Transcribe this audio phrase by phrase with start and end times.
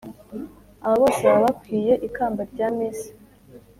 [0.85, 3.09] aba bose baba bakwiye ikamba ryamisi